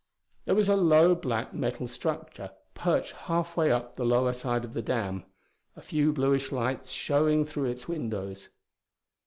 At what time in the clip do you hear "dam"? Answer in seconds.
4.81-5.25